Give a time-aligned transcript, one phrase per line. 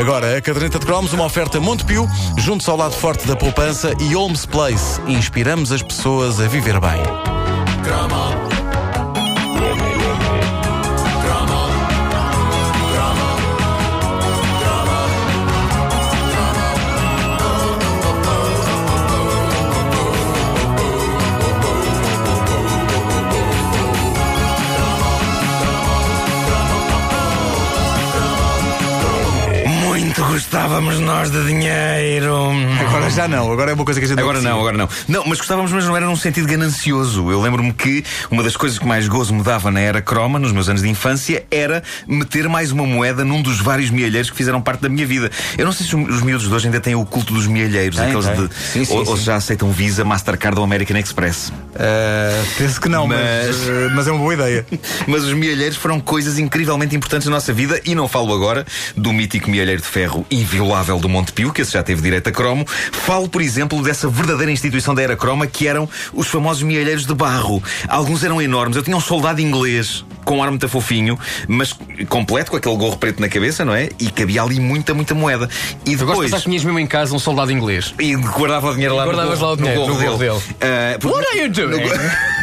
[0.00, 2.08] Agora, a caderneta de cromos, uma oferta Montepio,
[2.38, 4.98] junto ao lado forte da poupança e Holmes Place.
[5.06, 7.02] Inspiramos as pessoas a viver bem.
[30.60, 32.36] Gostávamos nós de dinheiro.
[32.86, 34.88] Agora já não, agora é uma coisa que a gente Agora não, agora não.
[35.08, 37.30] Não, mas gostávamos, mas não era num sentido ganancioso.
[37.30, 40.52] Eu lembro-me que uma das coisas que mais gozo me dava na era croma, nos
[40.52, 44.60] meus anos de infância, era meter mais uma moeda num dos vários mielheiros que fizeram
[44.60, 45.30] parte da minha vida.
[45.56, 48.08] Eu não sei se os miúdos de hoje ainda têm o culto dos mielheiros, Tem,
[48.08, 48.34] aqueles tem.
[48.46, 48.54] de.
[48.54, 49.24] Sim, sim, ou, ou sim.
[49.24, 51.48] já aceitam Visa, Mastercard ou American Express.
[51.48, 53.20] Uh, penso que não, mas...
[53.20, 54.66] Mas- uh, mas é uma boa ideia.
[55.06, 59.12] Mas os mielheiros foram coisas incrivelmente importantes na nossa vida e não falo agora do
[59.12, 62.66] mítico mielheiro de ferro inviolável do Montepio, que esse já teve direito a cromo.
[62.66, 67.14] Falo, por exemplo, dessa verdadeira instituição da era croma que eram os famosos mielheiros de
[67.14, 67.62] barro.
[67.88, 68.76] Alguns eram enormes.
[68.76, 71.74] Eu tinha um soldado inglês com um ar muito fofinho, mas
[72.08, 73.88] completo, com aquele gorro preto na cabeça, não é?
[73.98, 75.48] E cabia ali muita, muita moeda.
[75.86, 76.30] E Eu gosto de depois.
[76.30, 77.94] pensar que tinhas mesmo em casa um soldado inglês.
[77.98, 80.18] E guardava o dinheiro lá Guardavas no gorro, lá o dinheiro, no no gorro gorro
[80.18, 80.32] dele.
[80.32, 80.56] dele.
[80.94, 81.82] Ah, porque- What are you doing?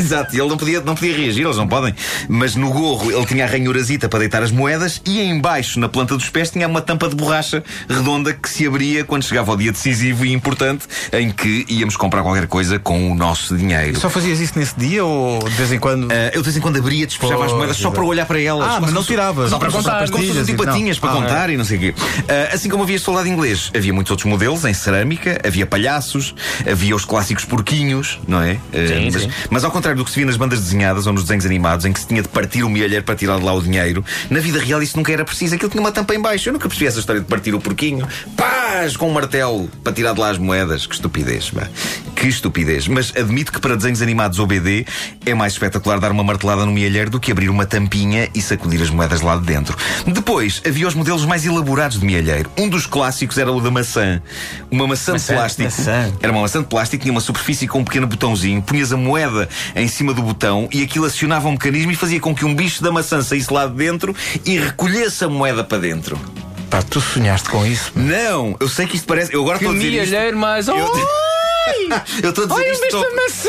[0.10, 1.94] Exato, ele não podia, não podia reagir, eles não podem.
[2.28, 5.88] Mas no gorro ele tinha a ranhurazita para deitar as moedas e em baixo, na
[5.88, 9.56] planta dos pés, tinha uma tampa de borracha redonda que se abria quando chegava o
[9.56, 13.98] dia decisivo e importante em que íamos comprar qualquer coisa com o nosso dinheiro.
[14.00, 16.08] Só fazias isso nesse dia ou de vez em quando?
[16.10, 18.66] Ah, eu de vez em quando abria, despejava as moedas só para olhar para elas.
[18.68, 19.50] Ah, mas não tiravas.
[19.50, 21.94] Só para contar, como se fossem patinhas para Ah, contar e não sei o quê.
[22.28, 26.34] Ah, assim como havia soldado inglês, havia muitos outros modelos em cerâmica, havia palhaços,
[26.70, 28.56] havia os clássicos porquinhos, não é?
[28.72, 29.30] Ah, Sim, mas, sim.
[29.50, 31.92] mas ao contrário do que se via nas bandas desenhadas ou nos desenhos animados, em
[31.92, 34.58] que se tinha de partir o mielheiro para tirar de lá o dinheiro, na vida
[34.58, 35.54] real isso nunca era preciso.
[35.54, 36.48] Aquilo tinha uma tampa em baixo.
[36.48, 40.12] Eu nunca percebi essa história de partir o porquinho, paz, com um martelo para tirar
[40.14, 40.86] de lá as moedas.
[40.86, 41.68] Que estupidez, pá.
[42.16, 42.86] Que estupidez.
[42.88, 44.84] Mas admito que para desenhos animados ou BD
[45.24, 48.80] é mais espetacular dar uma martelada no mielheiro do que abrir uma tampinha e sacudir
[48.82, 49.76] as moedas lá de dentro.
[50.06, 52.50] Depois havia os modelos mais elaborados de mielheiro.
[52.58, 54.20] Um dos clássicos era o da maçã.
[54.70, 55.62] Uma maçã, Maçã, de plástico.
[55.64, 56.12] maçã.
[56.20, 59.48] Era uma maçã de plástico, tinha uma superfície com um pequeno botãozinho, punhas a moeda
[59.74, 62.82] em cima do botão e aquilo acionava um mecanismo e fazia com que um bicho
[62.82, 64.14] da maçã saísse lá de dentro
[64.44, 66.18] e recolhesse a moeda para dentro.
[66.68, 67.90] Pá, tu sonhaste com isso?
[67.96, 69.34] Não, eu sei que isto parece.
[69.34, 70.36] Eu agora estou a dizer isto.
[70.38, 70.68] mais.
[70.68, 71.20] Eu- Oh,
[72.22, 72.84] Eu estou a dizer olha isto.
[72.84, 73.48] estou- maçã!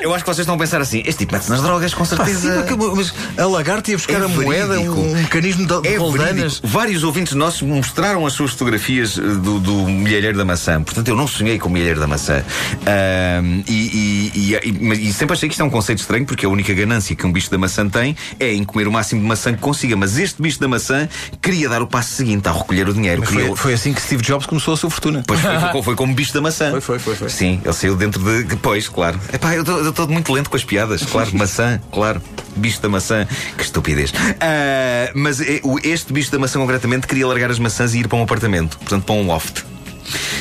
[0.00, 2.24] Eu acho que vocês estão a pensar assim: este tipo mete-se nas drogas, com Pá,
[2.26, 2.76] sim, certeza.
[2.94, 6.60] mas a lagarta ia buscar É a moeda, um, um mecanismo de, É roldanas.
[6.62, 10.82] Vários ouvintes nossos mostraram as suas fotografias eh, do, do milheiro da maçã.
[10.82, 12.42] Portanto, eu não sonhei com o milheiro da maçã.
[12.86, 16.48] Ahm, e, e- e- e- sempre achei que isto é um conceito estranho, porque a
[16.48, 19.52] única ganância que um bicho da maçã tem é em comer o máximo de maçã
[19.52, 19.96] que consiga.
[19.96, 21.08] Mas este bicho da maçã
[21.42, 23.22] queria dar o passo seguinte a recolher o dinheiro.
[23.22, 25.24] Queria- foi, foi assim que Steve Jobs começou a sua fortuna.
[25.26, 26.70] Pois foi, foi, foi como bicho da maçã.
[26.70, 27.28] Foi, foi, foi, foi.
[27.28, 28.44] Sim, ele saiu dentro de.
[28.44, 29.18] Depois, claro.
[29.32, 31.02] Epá, eu estou muito lento com as piadas.
[31.04, 32.22] Claro, maçã, claro.
[32.56, 33.26] Bicho da maçã.
[33.56, 34.12] Que estupidez.
[34.40, 38.18] Ah, mas eh, este bicho da maçã, concretamente, queria largar as maçãs e ir para
[38.18, 38.78] um apartamento.
[38.78, 39.65] Portanto, para um loft.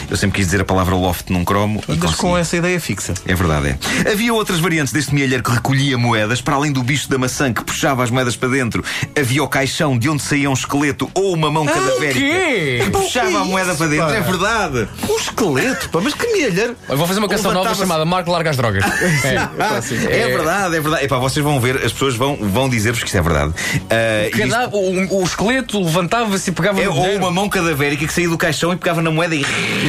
[0.10, 1.84] Eu sempre quis dizer a palavra loft num cromo.
[1.88, 3.14] e Andas com essa ideia fixa.
[3.26, 3.70] É verdade,
[4.06, 4.12] é.
[4.12, 7.64] Havia outras variantes deste mielheiro que recolhia moedas, para além do bicho da maçã que
[7.64, 8.84] puxava as moedas para dentro.
[9.20, 12.80] Havia o caixão de onde saía um esqueleto ou uma mão cadavérica quê?
[12.84, 14.10] que puxava a é moeda para dentro.
[14.10, 14.88] É verdade.
[15.10, 16.76] Um esqueleto, pá, mas que milheiro.
[16.88, 18.84] Eu vou fazer uma canção nova chamada Marco Larga as Drogas.
[19.26, 20.20] É.
[20.20, 21.06] É, verdade, é verdade.
[21.06, 23.54] Epá, vocês vão ver, as pessoas vão, vão dizer-vos que isto é verdade.
[23.90, 27.20] Ah, isto Cada- o, o esqueleto levantava-se e pegava é no ou dinheiro.
[27.24, 29.46] uma mão cadavérica que saía do caixão e pegava na moeda E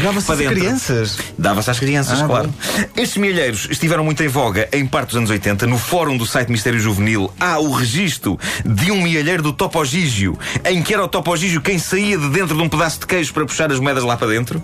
[0.06, 0.54] dava-se para às dentro.
[0.56, 1.18] crianças.
[1.38, 2.54] Dava-se às crianças, Ah, claro.
[2.96, 5.66] Estes milheiros estiveram muito em voga em parte dos anos 80.
[5.66, 10.82] No fórum do site Mistério Juvenil há o registro de um milheiro do Topogígio, em
[10.82, 13.70] que era o Topogígio quem saía de dentro de um pedaço de queijo para puxar
[13.70, 14.62] as moedas lá para dentro.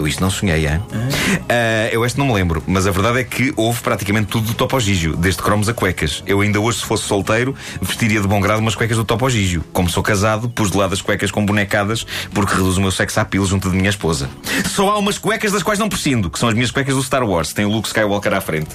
[0.00, 0.80] Eu isto não sonhei, hein?
[1.46, 4.54] Ah, eu este não me lembro, mas a verdade é que houve praticamente tudo do
[4.54, 6.22] Topogígio, desde cromos a cuecas.
[6.26, 9.62] Eu ainda hoje, se fosse solteiro, vestiria de bom grado umas cuecas do Topogígio.
[9.74, 13.20] Como sou casado, pus de lado as cuecas com bonecadas, porque reduz o meu sexo
[13.20, 14.30] appeal junto da minha esposa.
[14.70, 17.22] Só há umas cuecas das quais não prescindo, que são as minhas cuecas do Star
[17.22, 17.52] Wars.
[17.52, 18.70] Tem o Luke Skywalker à frente.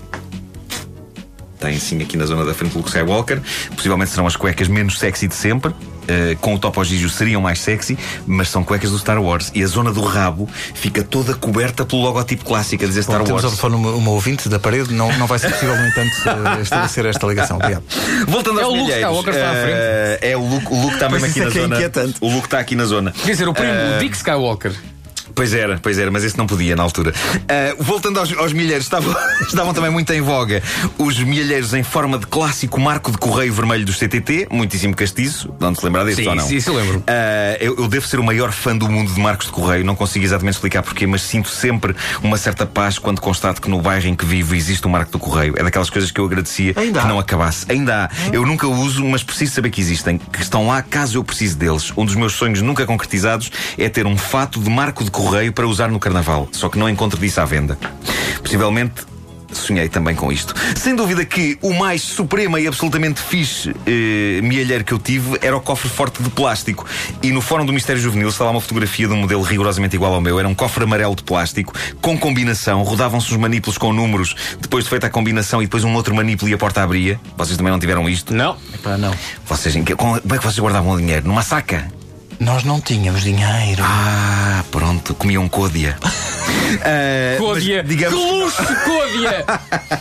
[1.60, 3.42] Tem sim aqui na zona da frente do Luke Skywalker.
[3.76, 5.74] Possivelmente serão as cuecas menos sexy de sempre.
[6.06, 7.98] Uh, com o Topogígio seriam mais sexy,
[8.28, 9.52] mas são cuecas do Star Wars.
[9.56, 13.26] E a zona do rabo fica toda coberta pelo logotipo clássico a dizer Star Bom,
[13.26, 13.56] temos Wars.
[13.56, 16.12] telefone uma, uma ouvinte da parede, não, não vai ser possível, no entanto,
[16.58, 17.58] eh, estabelecer esta ligação.
[17.58, 17.84] Obrigado.
[18.28, 19.74] Voltando É aos o Luke milheiros, Skywalker está à frente.
[19.76, 21.62] uh, É o Luke, o Luke está mesmo aqui é na que é
[21.92, 22.14] zona.
[22.22, 23.12] O Luke está aqui na zona.
[23.12, 24.74] Quer dizer, o primo, o Dick Skywalker.
[25.36, 27.12] Pois era, pois era, mas esse não podia na altura.
[27.12, 29.14] Uh, voltando aos, aos milheiros, estavam,
[29.46, 30.64] estavam também muito em voga
[30.98, 35.54] os milheiros em forma de clássico marco de correio vermelho dos CTT, muitíssimo castiço.
[35.60, 36.48] Não se lembrar desse Sim, ou não?
[36.48, 37.00] sim, isso eu lembro.
[37.00, 37.04] Uh,
[37.60, 40.24] eu, eu devo ser o maior fã do mundo de marcos de correio, não consigo
[40.24, 41.94] exatamente explicar porquê, mas sinto sempre
[42.24, 45.20] uma certa paz quando constato que no bairro em que vivo existe um marco do
[45.20, 45.54] correio.
[45.58, 47.10] É daquelas coisas que eu agradecia Ainda que há?
[47.10, 47.66] não acabasse.
[47.70, 48.10] Ainda há.
[48.34, 51.92] Eu nunca uso, mas preciso saber que existem, que estão lá caso eu precise deles.
[51.98, 55.68] Um dos meus sonhos nunca concretizados é ter um fato de marco de correio para
[55.68, 56.48] usar no carnaval.
[56.52, 57.78] Só que não encontro disso à venda.
[58.42, 58.94] Possivelmente.
[59.54, 60.54] Sonhei também com isto.
[60.76, 65.56] Sem dúvida que o mais suprema e absolutamente fixe eh, mielheiro que eu tive era
[65.56, 66.86] o cofre forte de plástico.
[67.24, 70.14] E no Fórum do Mistério Juvenil está lá uma fotografia de um modelo rigorosamente igual
[70.14, 70.38] ao meu.
[70.40, 72.84] Era um cofre amarelo de plástico, com combinação.
[72.84, 76.50] Rodavam-se os manípulos com números, depois de feita a combinação e depois um outro manípulo
[76.52, 77.18] e a porta abria.
[77.38, 78.34] Vocês também não tiveram isto?
[78.34, 78.58] Não.
[78.74, 79.16] Epá, não.
[79.48, 81.26] Vocês, em que- como é que vocês guardavam o dinheiro?
[81.30, 81.90] Numa saca?
[82.40, 83.82] Nós não tínhamos dinheiro.
[83.84, 85.98] Ah, pronto, comiam côdea.
[86.84, 87.84] Ah, Códia.
[87.84, 89.46] mas, digamos, Que luxo, Códia!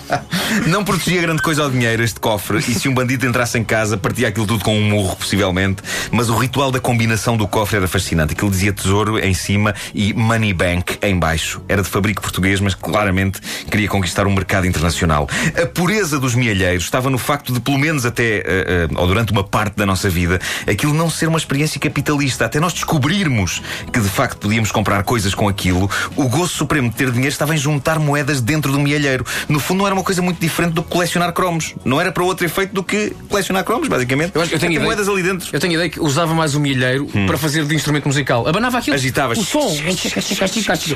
[0.66, 2.58] não protegia grande coisa ao dinheiro este cofre.
[2.58, 5.82] E se um bandido entrasse em casa, partia aquilo tudo com um murro, possivelmente.
[6.10, 8.32] Mas o ritual da combinação do cofre era fascinante.
[8.32, 11.62] Aquilo dizia tesouro em cima e money bank em baixo.
[11.68, 13.40] Era de fabrico português, mas claramente
[13.70, 15.28] queria conquistar um mercado internacional.
[15.62, 19.32] A pureza dos mielheiros estava no facto de, pelo menos até, ah, ah, ou durante
[19.32, 22.23] uma parte da nossa vida, aquilo não ser uma experiência capitalista.
[22.40, 23.62] Até nós descobrirmos
[23.92, 27.54] que de facto podíamos comprar coisas com aquilo, o gozo supremo de ter dinheiro estava
[27.54, 29.24] em juntar moedas dentro do mielheiro.
[29.48, 31.74] No fundo, não era uma coisa muito diferente do que colecionar cromos.
[31.84, 34.32] Não era para outro efeito do que colecionar cromos, basicamente.
[34.34, 35.48] Eu acho que eu tenho ideia- moedas ali dentro.
[35.52, 38.46] Eu tenho ideia que usava mais o milheiro para fazer de instrumento musical.
[38.46, 38.96] Abanava aquilo.
[38.96, 39.38] Agitavas.
[39.38, 39.74] O som.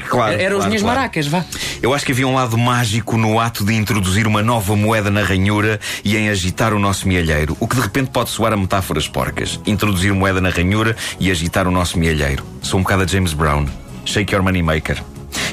[0.09, 0.99] Claro, Eram as claro, minhas claro.
[0.99, 1.45] maracas, vá.
[1.83, 5.23] Eu acho que havia um lado mágico no ato de introduzir uma nova moeda na
[5.23, 7.57] ranhura e em agitar o nosso mielheiro.
[7.61, 9.59] O que de repente pode soar a metáforas porcas.
[9.67, 12.45] Introduzir moeda na ranhura e agitar o nosso mielheiro.
[12.63, 13.67] Sou um bocado a James Brown.
[14.05, 15.03] Shake your money maker.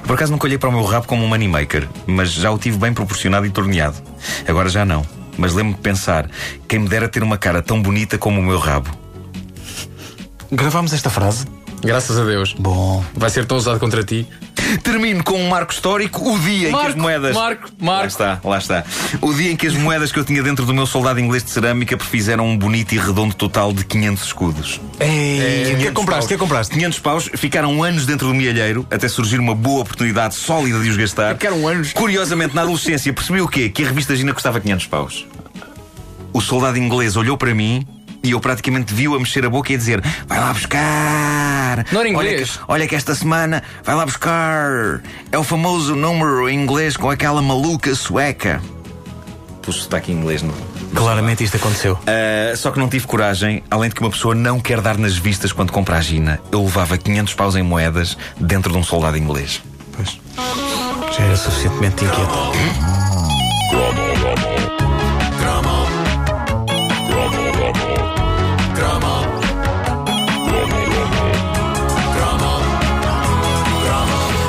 [0.05, 2.57] Por acaso nunca olhei para o meu rabo como um money maker, mas já o
[2.57, 3.97] tive bem proporcionado e torneado.
[4.47, 5.05] Agora já não.
[5.37, 6.29] Mas lembro-me de pensar,
[6.67, 8.89] quem me dera ter uma cara tão bonita como o meu rabo.
[10.51, 11.45] Gravámos esta frase?
[11.81, 12.53] Graças a Deus.
[12.53, 13.03] Bom.
[13.15, 14.27] Vai ser tão usado contra ti.
[14.83, 17.35] Termino com um marco histórico, o dia em que as Marco, moedas.
[17.35, 18.07] Marco, Lá Marco.
[18.07, 18.83] está, lá está.
[19.21, 21.49] O dia em que as moedas que eu tinha dentro do meu soldado inglês de
[21.51, 24.81] cerâmica prefizeram um bonito e redondo total de 500 escudos.
[24.99, 26.25] Ei, o que é que compraste?
[26.25, 26.73] O que é que compraste?
[26.73, 30.97] 500 paus ficaram anos dentro do mielheiro até surgir uma boa oportunidade sólida de os
[30.97, 31.33] gastar.
[31.33, 31.93] Ficaram anos.
[31.93, 33.69] Curiosamente, na adolescência, percebi o quê?
[33.69, 35.25] Que a revista Gina custava 500 paus.
[36.33, 37.87] O soldado inglês olhou para mim
[38.25, 41.85] e eu praticamente vi-o a mexer a boca e a dizer: Vai lá buscar!
[41.91, 42.51] Não era Olha inglês.
[42.51, 45.01] que, olha que esta semana vai lá buscar!
[45.31, 48.61] É o famoso número em inglês com aquela maluca sueca.
[49.61, 50.53] Pus sotaque em inglês, não?
[50.93, 51.93] Claramente isto aconteceu.
[51.93, 55.17] Uh, só que não tive coragem, além de que uma pessoa não quer dar nas
[55.17, 56.39] vistas quando compra a Gina.
[56.51, 59.61] Eu levava 500 paus em moedas dentro de um soldado inglês.
[59.93, 60.19] Pois.
[61.17, 62.35] Já era suficientemente inquieto.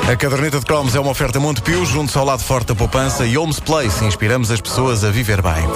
[0.07, 3.35] A caderneta de cromos é uma oferta Montepio, junto ao lado forte da poupança e
[3.35, 4.05] Holmes Place.
[4.05, 5.67] Inspiramos as pessoas a viver bem.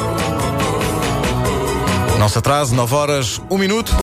[2.18, 3.94] Não se atrase, 9 horas, 1 minuto.